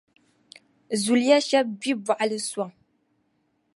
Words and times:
Zuliya 1.03 1.37
shɛb’ 1.47 1.67
gbi 1.81 1.91
bɔɣili 2.05 2.39
sɔŋ. 2.49 2.69